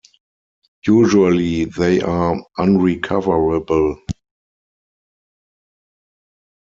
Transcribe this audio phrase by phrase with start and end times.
[0.87, 4.01] Usually they are unrecoverable.